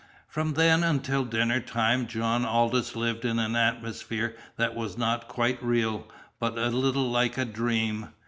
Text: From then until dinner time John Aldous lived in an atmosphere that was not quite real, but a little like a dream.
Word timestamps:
From 0.27 0.53
then 0.53 0.83
until 0.83 1.23
dinner 1.23 1.59
time 1.59 2.07
John 2.07 2.43
Aldous 2.43 2.95
lived 2.95 3.23
in 3.23 3.37
an 3.37 3.55
atmosphere 3.55 4.35
that 4.57 4.73
was 4.75 4.97
not 4.97 5.27
quite 5.27 5.61
real, 5.63 6.09
but 6.39 6.57
a 6.57 6.69
little 6.69 7.11
like 7.11 7.37
a 7.37 7.45
dream. 7.45 8.09